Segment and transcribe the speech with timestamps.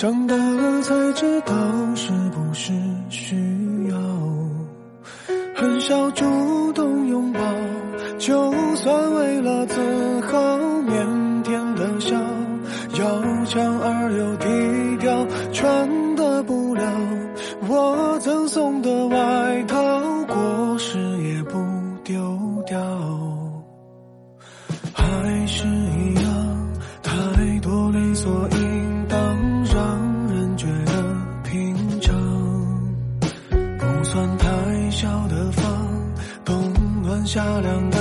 [0.00, 1.54] 长大了才知道
[1.94, 2.72] 是不是
[3.10, 3.36] 需
[3.90, 3.98] 要。
[5.54, 6.24] 很少主
[34.12, 35.64] 算太小的房，
[36.44, 37.98] 冬暖夏凉的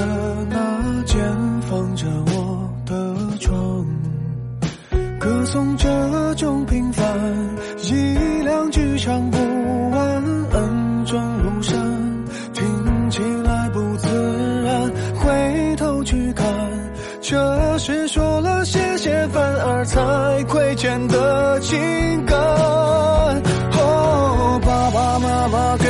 [0.49, 1.21] 那间，
[1.69, 3.85] 放着我的床。
[5.19, 7.05] 歌颂这种平凡，
[7.83, 9.37] 一两句唱不
[9.91, 11.77] 完，恩重如山，
[12.53, 14.91] 听起来不自然。
[15.13, 16.47] 回头去看，
[17.21, 21.77] 这是说了谢谢，反而才亏欠的情
[22.25, 22.35] 感。
[23.81, 25.89] 哦，爸爸妈妈给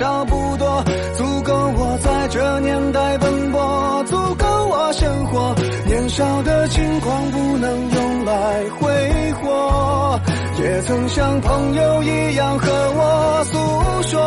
[0.00, 0.82] 少不多，
[1.14, 5.54] 足够我在这年代奔波，足够我生活。
[5.84, 10.18] 年少的轻狂不能用来挥霍，
[10.58, 14.20] 也曾像朋友一样和我诉说。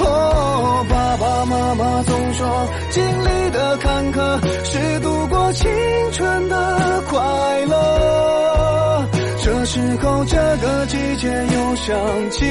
[0.00, 5.70] 哦，爸爸妈妈总说，经历的坎坷是度过青
[6.10, 7.20] 春的快
[7.66, 9.06] 乐。
[9.40, 11.96] 这时候，这个季节又想
[12.32, 12.44] 起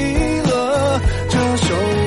[0.49, 2.02] 了这首。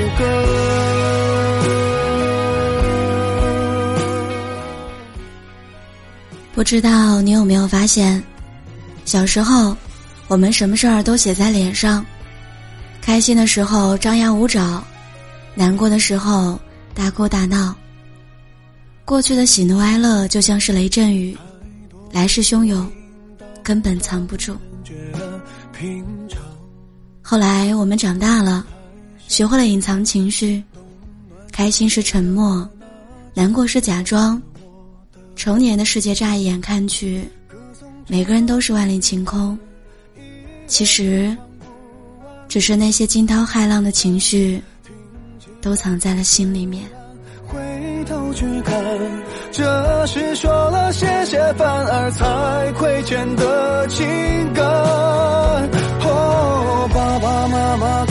[6.55, 8.23] 不知道你有没有发现，
[9.05, 9.77] 小时候
[10.27, 12.05] 我们什么事儿都写在脸上，
[13.03, 14.83] 开心的时候张牙舞爪，
[15.55, 16.59] 难过的时候
[16.95, 17.75] 大哭大闹。
[19.05, 21.37] 过去的喜怒哀乐就像是雷阵雨，
[22.11, 22.91] 来势汹涌，
[23.63, 24.57] 根本藏不住。
[27.23, 28.67] 后来我们长大了，
[29.29, 30.63] 学会了隐藏情绪，
[31.53, 32.69] 开心是沉默，
[33.35, 34.41] 难过是假装。
[35.35, 37.29] 成年的世界乍一眼看去，
[38.07, 39.59] 每个人都是万里晴空。
[40.67, 41.37] 其实，
[42.49, 44.63] 只是那些惊涛骇浪的情绪，
[45.61, 46.85] 都藏在了心里面。
[47.47, 47.59] 回
[48.09, 48.75] 头去看，
[49.53, 54.07] 这是说了谢谢，反而才亏欠的情
[54.55, 54.65] 感。
[56.09, 58.06] 哦，爸爸妈妈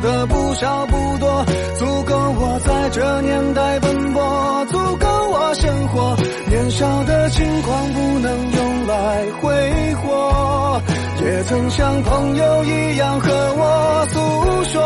[0.00, 1.44] 的不少不多，
[1.78, 6.16] 足够我在这年代奔波，足够我生活。
[6.48, 10.82] 年少的轻狂不能用来挥霍，
[11.22, 14.82] 也曾像朋友一样和我诉说。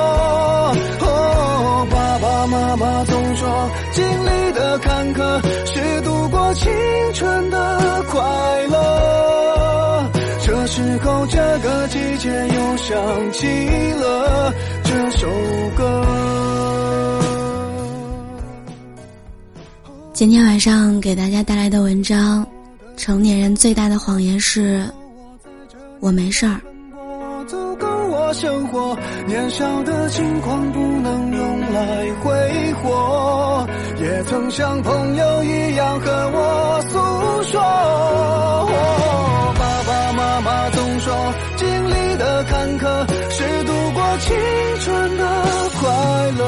[1.00, 6.70] 哦，爸爸妈妈总说，经历的坎坷是度过青
[7.14, 8.20] 春的快
[8.68, 10.10] 乐。
[10.46, 13.46] 这时候，这个季节又想起
[13.94, 14.52] 了
[15.16, 15.28] 首
[15.76, 16.06] 歌。
[20.12, 22.46] 今天晚上给大家带来的文章，
[22.96, 24.84] 成年人最大的谎言是：
[26.00, 26.60] 我没事儿。
[27.46, 33.66] 足够我生活，年少的轻狂不能用来挥霍，
[34.00, 36.96] 也曾像朋友一样和我诉
[37.50, 37.60] 说。
[39.58, 43.06] 爸爸妈妈总说，经历的坎坷
[43.66, 44.36] 度过青
[44.80, 45.24] 春的
[45.80, 46.42] 快乐。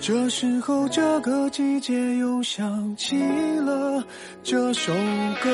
[0.00, 3.16] 这时候，这个季节又想起
[3.60, 4.04] 了
[4.44, 4.92] 这首
[5.42, 5.50] 歌。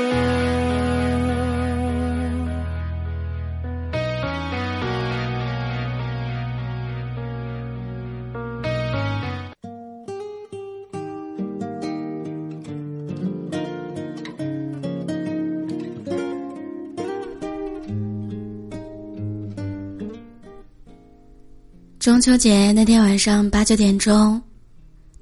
[22.22, 24.40] 秋节那天晚上八九点钟，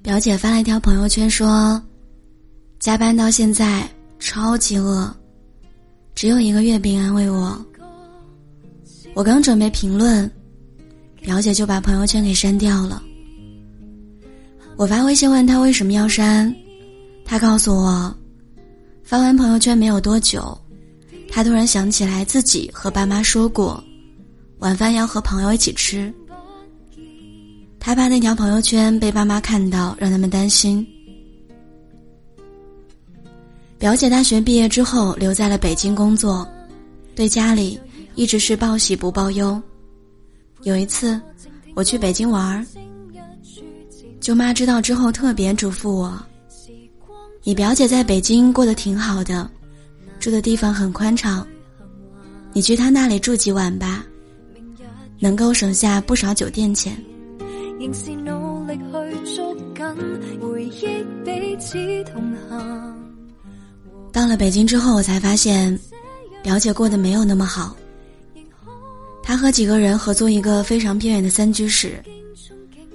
[0.03, 1.81] 表姐发了一条朋友圈说
[2.77, 3.89] ：“加班到现在
[4.19, 5.11] 超级饿，
[6.13, 7.59] 只有一个月饼安慰我。”
[9.15, 10.29] 我刚准备评论，
[11.21, 13.01] 表姐就把朋友圈给删掉了。
[14.75, 16.55] 我发微信问她为什么要删，
[17.25, 18.15] 她告诉我，
[19.03, 20.55] 发完朋友圈没有多久，
[21.27, 23.83] 她突然想起来自己和爸妈说过，
[24.59, 26.13] 晚饭要和朋友一起吃。
[27.83, 30.87] 他怕那条朋友圈被爸妈看到，让他们担心。
[33.79, 36.47] 表姐大学毕业之后留在了北京工作，
[37.15, 37.79] 对家里
[38.13, 39.59] 一直是报喜不报忧。
[40.61, 41.19] 有一次，
[41.73, 42.63] 我去北京玩儿，
[44.19, 46.23] 舅妈知道之后特别嘱咐我
[47.43, 49.49] ：“你表姐在北京过得挺好的，
[50.19, 51.45] 住的地方很宽敞，
[52.53, 54.05] 你去她那里住几晚吧，
[55.17, 56.95] 能够省下不少酒店钱。”
[57.81, 61.73] 仍是努力去捉紧回忆彼此
[62.03, 62.95] 同行
[64.11, 65.79] 到了北京之后，我才发现，
[66.43, 67.75] 表姐过得没有那么好。
[69.23, 71.99] 她和几个人合租一个非常偏远的三居室，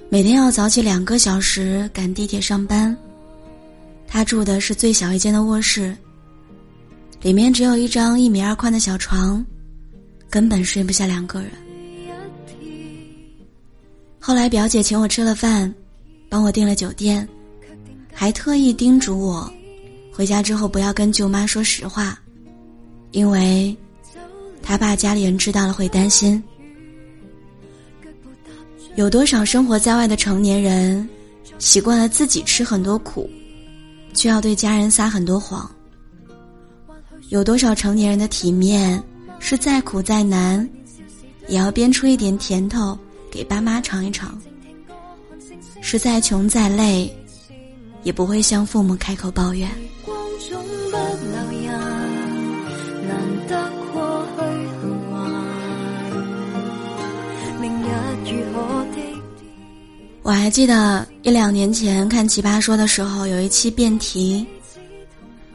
[0.07, 2.95] 每天要早起两个小时赶地铁上班。
[4.07, 5.93] 她住的是最小一间的卧室，
[7.21, 9.45] 里面只有一张一米二宽的小床，
[10.29, 11.51] 根本睡不下两个人。
[14.27, 15.73] 后来表姐请我吃了饭，
[16.27, 17.25] 帮我订了酒店，
[18.13, 19.49] 还特意叮嘱我。
[20.11, 22.19] 回家之后不要跟舅妈说实话，
[23.11, 23.73] 因为
[24.61, 26.43] 他怕家里人知道了会担心。
[28.97, 31.07] 有多少生活在外的成年人，
[31.57, 33.29] 习惯了自己吃很多苦，
[34.13, 35.71] 却要对家人撒很多谎？
[37.29, 39.01] 有多少成年人的体面，
[39.39, 40.69] 是再苦再难，
[41.47, 42.99] 也要编出一点甜头
[43.31, 44.39] 给爸妈尝一尝？
[45.81, 47.15] 是再穷再累，
[48.03, 49.69] 也不会向父母开口抱怨。
[60.23, 64.45] 我还记得一两年前看《奇葩说》的时候，有一期辩题，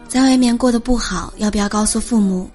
[0.09, 2.49] 在外面过得不好，要不要告诉父母？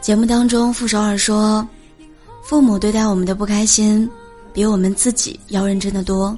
[0.00, 1.66] 节目当中，傅首尔说，
[2.48, 4.10] 父母对待我们的不开心，
[4.54, 6.34] 比我们自己要认真的多。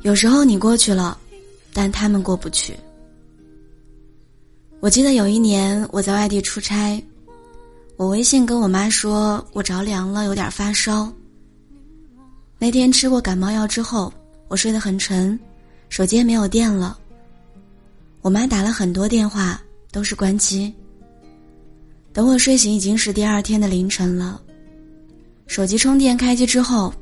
[0.00, 1.18] 有时候你过去了，
[1.74, 2.74] 但他们过不去。
[4.80, 6.98] 我记得有一年我在外地出差，
[7.98, 11.12] 我微信跟我妈说我着凉了，有点发烧。
[12.58, 14.10] 那天吃过感冒药之后，
[14.48, 15.38] 我睡得很沉，
[15.90, 16.98] 手机也没有电了。
[18.22, 19.60] 我妈打了很多电话，
[19.92, 20.72] 都是关机。
[22.14, 24.40] 等我睡醒，已经是第二天的凌晨了。
[25.46, 26.92] 手机充电开机之后，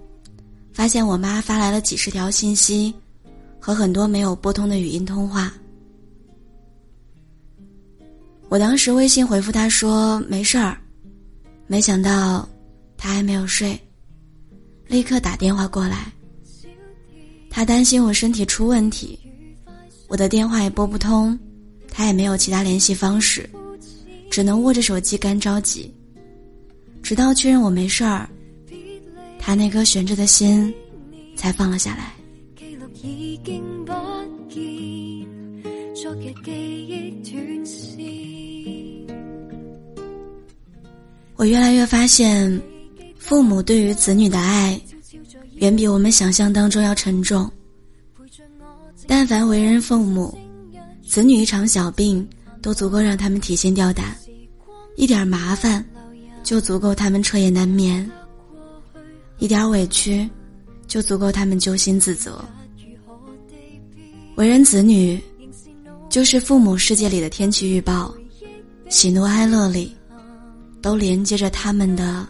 [0.72, 2.94] 发现我妈发来了几十条信息，
[3.58, 5.52] 和很多没有拨通的语音通话。
[8.48, 10.78] 我当时微信回复她说没事儿，
[11.66, 12.48] 没想到
[12.96, 13.78] 他还没有睡，
[14.86, 16.12] 立刻打电话过来。
[17.50, 19.18] 他担心我身体出问题，
[20.06, 21.36] 我的电话也拨不通，
[21.90, 23.48] 他也没有其他联系方式，
[24.30, 25.92] 只能握着手机干着急。
[27.02, 28.28] 直到确认我没事儿，
[29.46, 30.72] 他那颗悬着的心
[31.36, 32.14] 才放了下来。
[41.36, 42.58] 我越来越发现，
[43.18, 44.80] 父母对于子女的爱，
[45.56, 47.50] 远比我们想象当中要沉重。
[49.06, 50.34] 但凡为人父母，
[51.06, 52.26] 子女一场小病
[52.62, 54.16] 都足够让他们提心吊胆，
[54.96, 55.84] 一点麻烦
[56.42, 58.10] 就足够他们彻夜难眠，
[59.38, 60.28] 一点委屈
[60.86, 62.44] 就足够他们揪心自责。
[64.36, 65.20] 为人子女，
[66.08, 68.14] 就是父母世界里的天气预报，
[68.88, 69.94] 喜怒哀乐里。
[70.84, 72.28] 都连接着他们的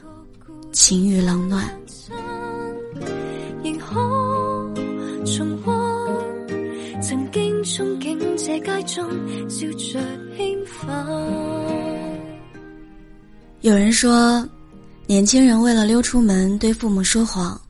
[0.70, 1.68] 情与冷暖。
[13.60, 14.48] 有人说，
[15.06, 17.60] 年轻人为了溜出门对父母说谎，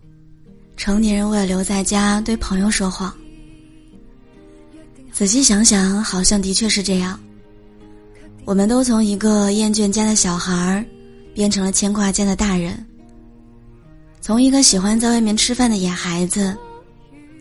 [0.77, 3.13] 成年人为了留在家对朋友说谎。
[5.13, 7.19] 仔细想想，好像的确是这样。
[8.45, 10.85] 我们都从一个厌倦家的小孩儿，
[11.35, 12.73] 变成了牵挂家的大人；
[14.21, 16.57] 从一个喜欢在外面吃饭的野孩子，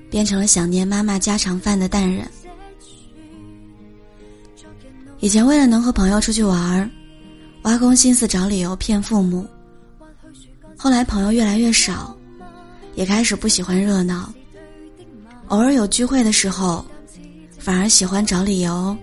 [0.10, 2.28] 变成了想念妈妈家常饭的淡人。
[5.20, 6.90] 以前为了能和朋友出去玩儿，
[7.62, 9.46] 挖空心思找理由骗父母；
[10.84, 12.14] 后来朋友越来越少，
[12.96, 14.30] 也开始不喜欢热闹，
[15.48, 16.86] 偶尔有聚会的时候，
[17.58, 18.94] 反而喜欢找理由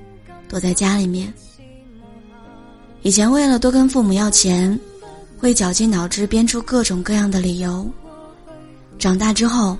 [0.47, 1.33] 躲在家里面。
[3.01, 4.79] 以前为了多跟父母要钱，
[5.39, 7.91] 会绞尽脑汁编出各种各样的理由。
[8.99, 9.75] 长大之后，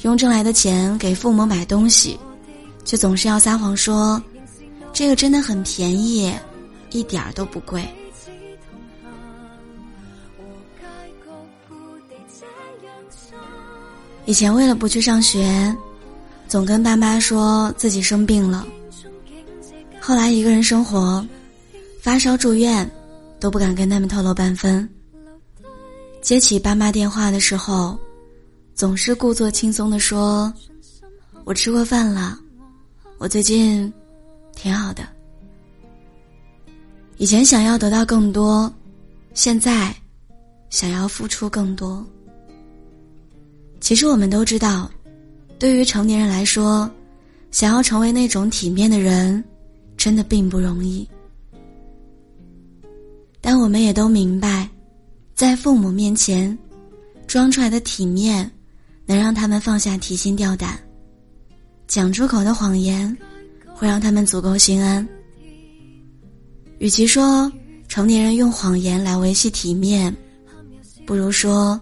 [0.00, 2.18] 用挣来的钱给父母买东西，
[2.84, 4.20] 却总是要撒谎说，
[4.92, 6.34] 这个真的很便宜，
[6.90, 7.88] 一点儿都不贵。
[14.24, 15.76] 以前为了不去上学，
[16.48, 18.66] 总跟爸妈说自己生病了。
[20.00, 21.24] 后来一个人生活。
[22.02, 22.90] 发烧住院，
[23.38, 24.90] 都不敢跟他们透露半分。
[26.20, 27.96] 接起爸妈电话的时候，
[28.74, 30.52] 总是故作轻松的说
[31.46, 32.36] ：“我吃过饭了，
[33.18, 33.92] 我最近
[34.56, 35.04] 挺好的。”
[37.18, 38.68] 以前想要得到更多，
[39.32, 39.94] 现在
[40.70, 42.04] 想要付出更多。
[43.82, 44.88] 其实我们都知道，
[45.58, 46.88] 对于成年人来说，
[47.50, 49.42] 想要成为那种体面的人，
[49.96, 51.06] 真的并不容易。
[53.40, 54.68] 但我们也都明白，
[55.34, 56.56] 在父母面前，
[57.26, 58.48] 装出来的体面，
[59.04, 60.78] 能让他们放下提心吊胆；
[61.88, 63.14] 讲出口的谎言，
[63.74, 65.06] 会让他们足够心安。
[66.78, 67.52] 与其说
[67.88, 70.16] 成年人用谎言来维系体面，
[71.04, 71.78] 不如说，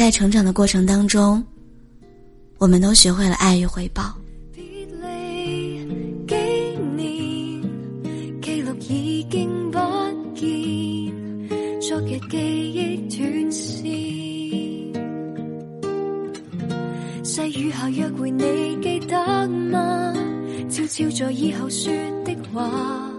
[0.00, 1.44] 在成长的过程当中，
[2.56, 4.16] 我们都学会了爱与回报。
[4.48, 4.94] 记
[9.04, 9.22] 忆
[13.10, 13.84] 断线，
[17.22, 18.42] 细雨下约会，你
[18.80, 20.14] 记得吗？
[20.70, 21.92] 悄悄在以后说
[22.24, 23.12] 的话，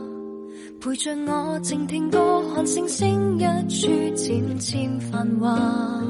[0.82, 6.02] 陪着我静听歌，看星星一处渐渐繁华。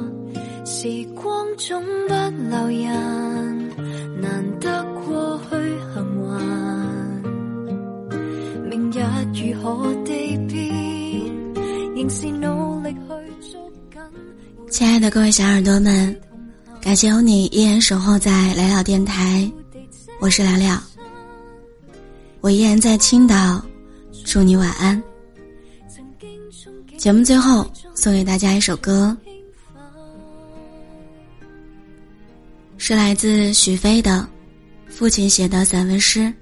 [0.82, 2.14] 时光总不
[2.50, 3.70] 留人，
[4.20, 5.56] 难得过去
[5.94, 6.32] 幸还。
[8.68, 8.98] 明日
[9.32, 10.74] 如何地变，
[11.96, 12.96] 仍是努力。
[14.72, 16.20] 亲爱的各位小耳朵们，
[16.82, 19.48] 感谢有你依然守候在聊聊电台，
[20.20, 20.82] 我是聊聊，
[22.40, 23.64] 我依然在青岛，
[24.26, 25.00] 祝你晚安。
[26.98, 29.16] 节目最后送给大家一首歌，
[32.84, 34.28] 是来自许飞的
[34.88, 36.34] 父亲写的散文诗。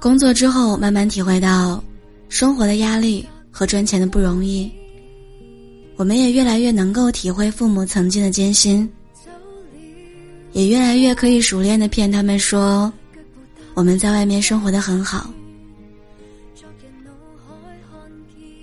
[0.00, 1.82] 工作之后，慢慢体会到。
[2.28, 4.68] 生活的压力和赚钱的不容易，
[5.96, 8.90] 我们也越来越能够体会父母曾经的艰辛，
[10.52, 12.92] 也越来越可以熟练的骗他们说，
[13.74, 15.30] 我们在外面生活的很好。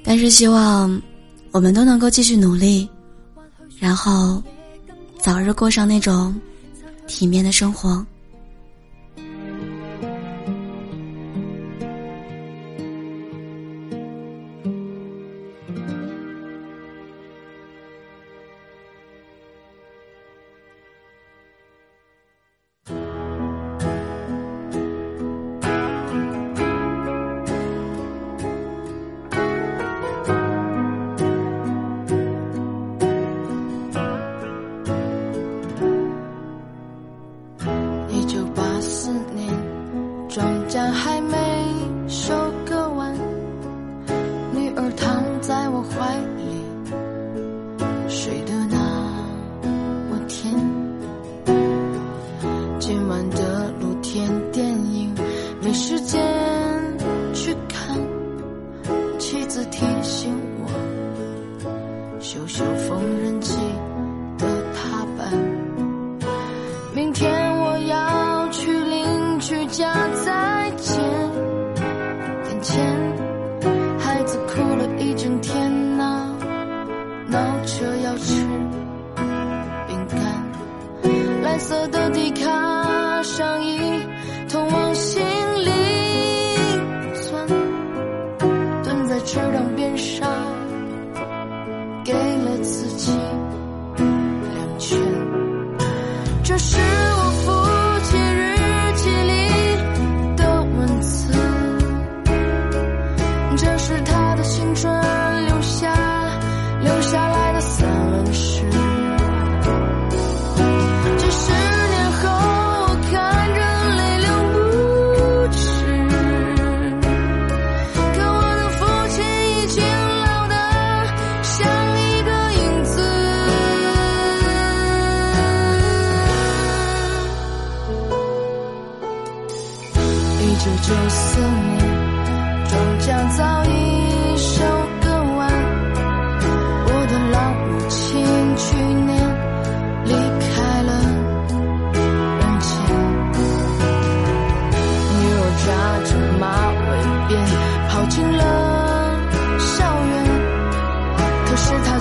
[0.04, 1.02] 但是希望，
[1.52, 2.88] 我们都能够继续努力，
[3.80, 4.42] 然后，
[5.20, 6.34] 早日过上那种
[7.08, 8.06] 体面的生活。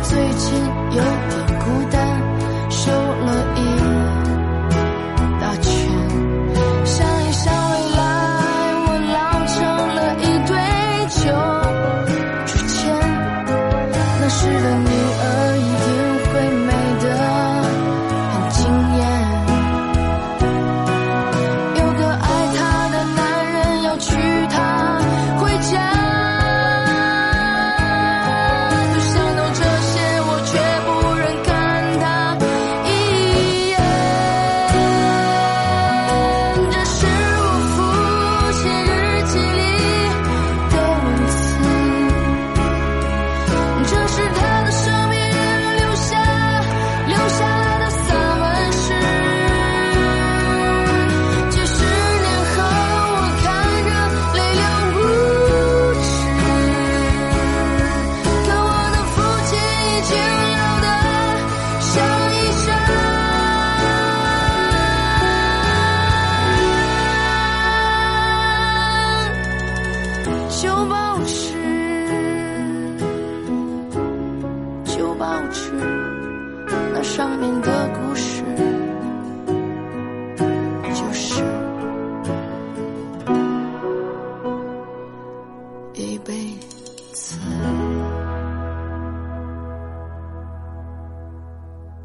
[0.08, 1.17] 最近。